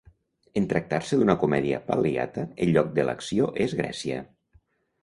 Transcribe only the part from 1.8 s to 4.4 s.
pal·liata, el lloc de l'acció és Grècia.